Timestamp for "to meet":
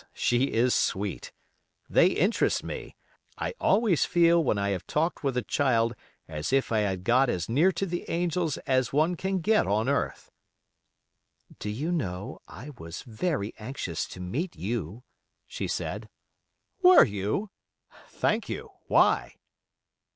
14.07-14.55